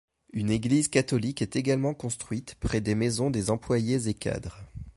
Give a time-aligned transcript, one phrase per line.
[0.33, 4.57] Une église catholique est également construite près des maisons des employés et cadres.